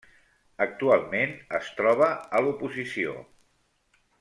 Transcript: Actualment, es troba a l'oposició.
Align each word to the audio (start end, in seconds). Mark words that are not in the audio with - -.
Actualment, 0.65 1.35
es 1.59 1.69
troba 1.81 2.09
a 2.39 2.43
l'oposició. 2.47 3.15